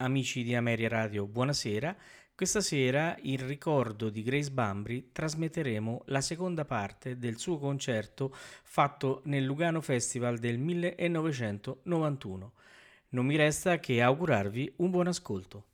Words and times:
Amici 0.00 0.42
di 0.42 0.54
Ameria 0.54 0.88
Radio, 0.88 1.26
buonasera. 1.26 1.96
Questa 2.34 2.60
sera, 2.60 3.16
in 3.22 3.44
ricordo 3.46 4.10
di 4.10 4.22
Grace 4.22 4.50
Bambri, 4.50 5.10
trasmetteremo 5.10 6.02
la 6.06 6.20
seconda 6.20 6.64
parte 6.64 7.18
del 7.18 7.36
suo 7.36 7.58
concerto 7.58 8.32
fatto 8.32 9.22
nel 9.24 9.44
Lugano 9.44 9.80
Festival 9.80 10.38
del 10.38 10.56
1991. 10.56 12.52
Non 13.08 13.26
mi 13.26 13.34
resta 13.34 13.80
che 13.80 14.00
augurarvi 14.00 14.74
un 14.76 14.90
buon 14.90 15.08
ascolto. 15.08 15.64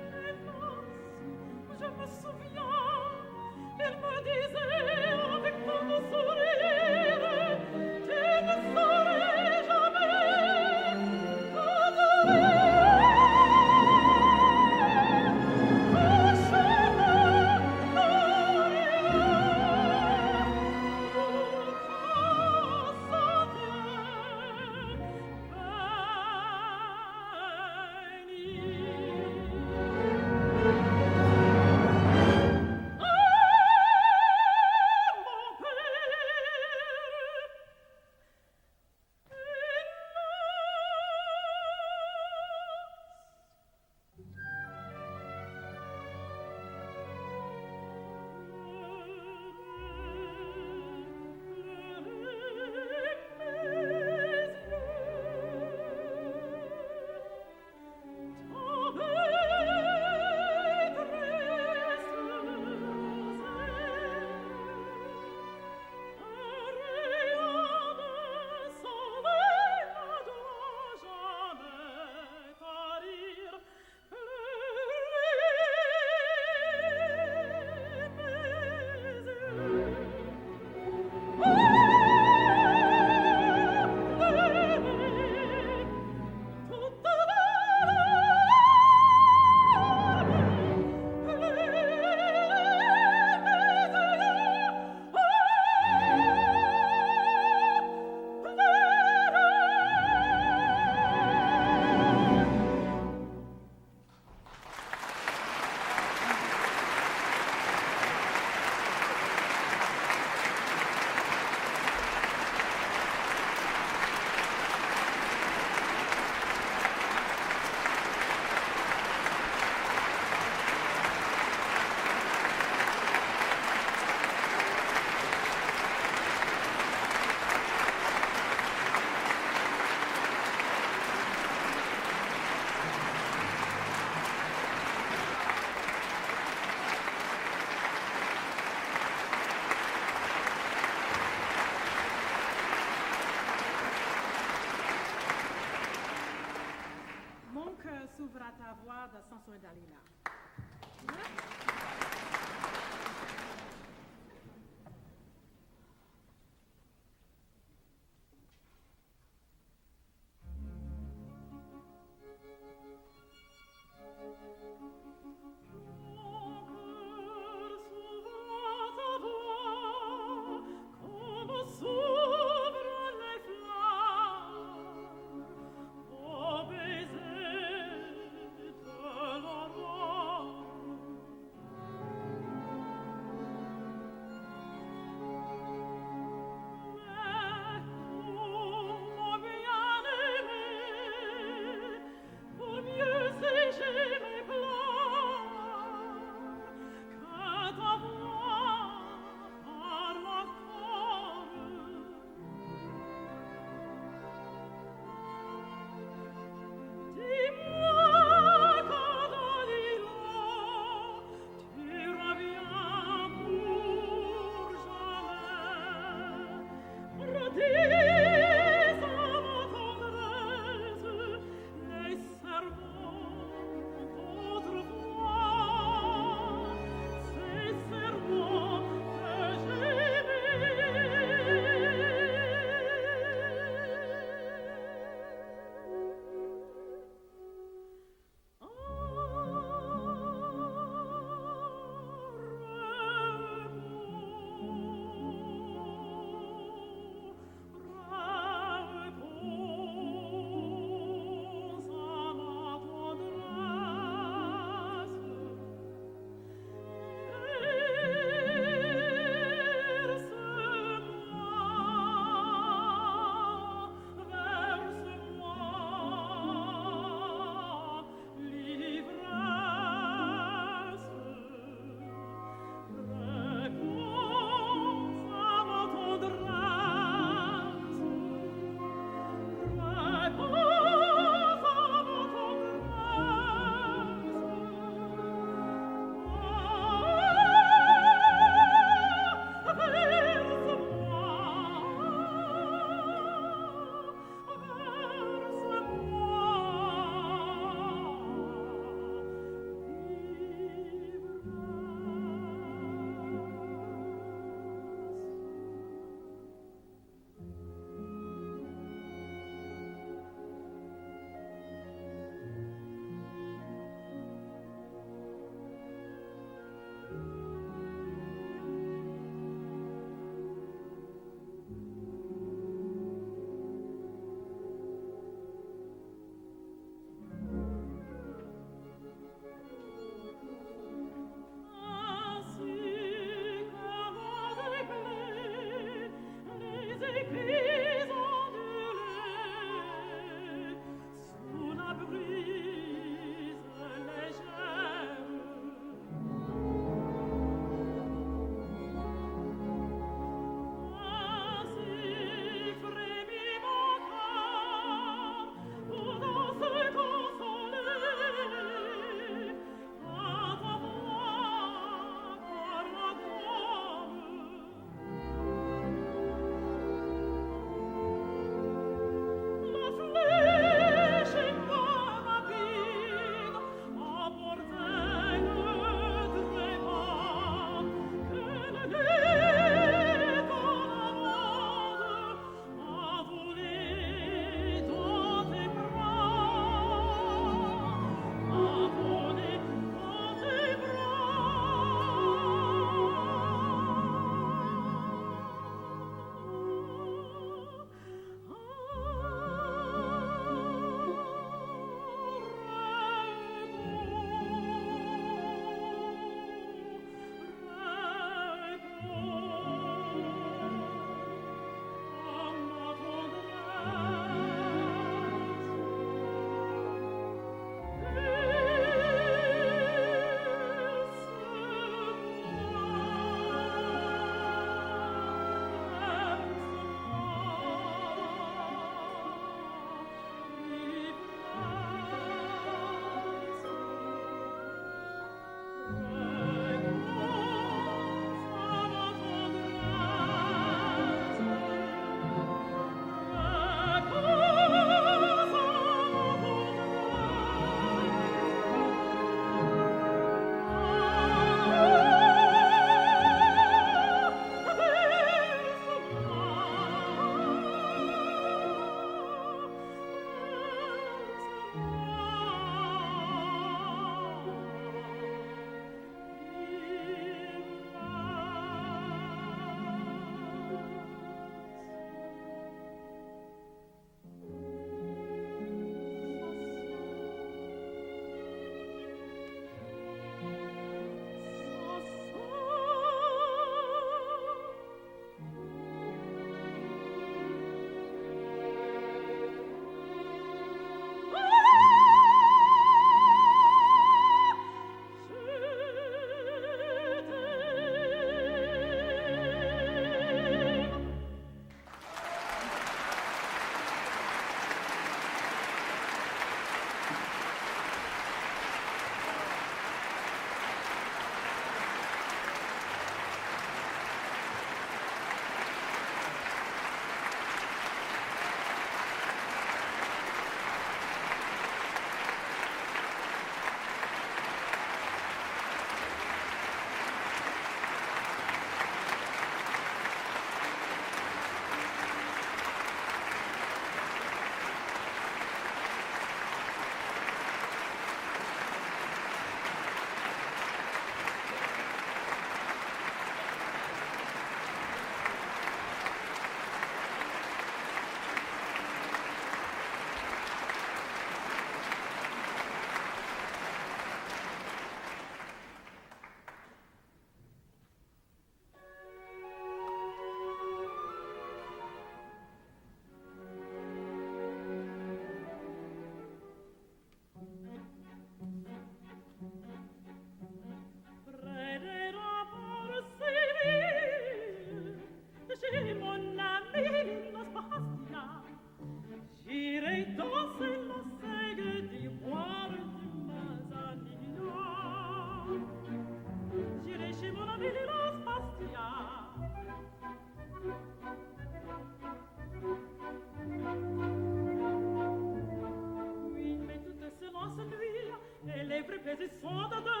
foda 599.39 599.79
da 599.81 600.00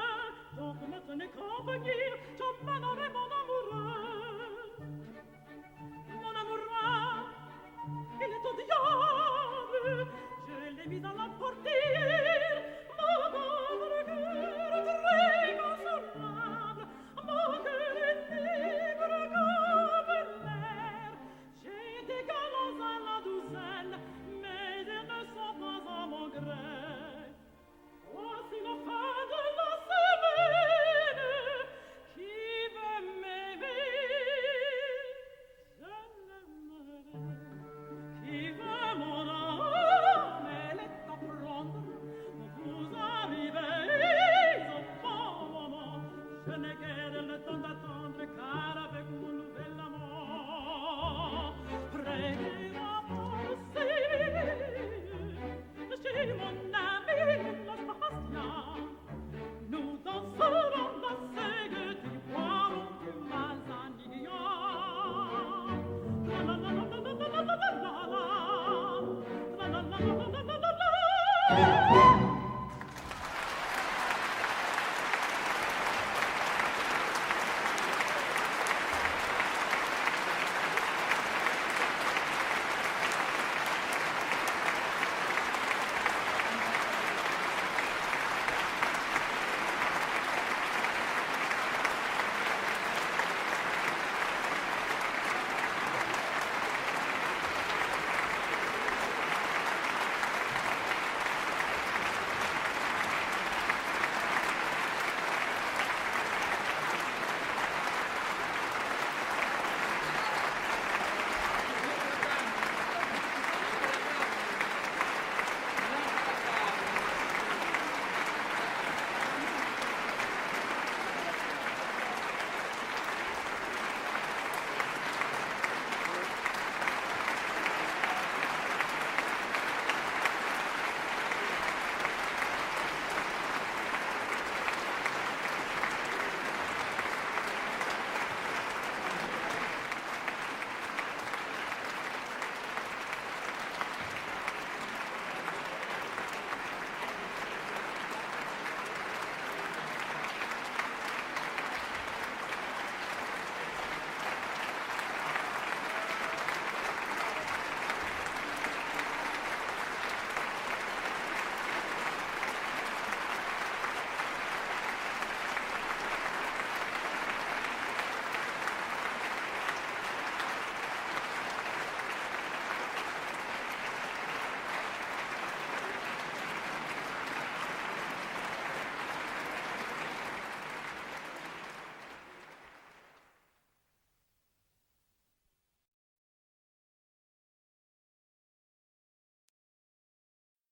Thank 71.55 71.91
you. 71.91 72.00